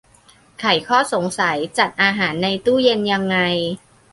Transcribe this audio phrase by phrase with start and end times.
[0.59, 3.37] ไขข้อสงสัย จัดอาหารในตู้เย็นยังไง